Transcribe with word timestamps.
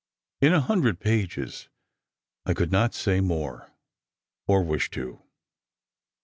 In 0.41 0.51
a 0.51 0.61
hundred 0.61 0.99
pages 0.99 1.69
I 2.47 2.55
could 2.55 2.71
not 2.71 2.95
say 2.95 3.21
more, 3.21 3.71
or 4.47 4.63
wish 4.63 4.89
to. 4.89 5.21